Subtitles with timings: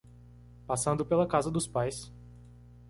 [0.65, 2.11] Passando pela casa dos pais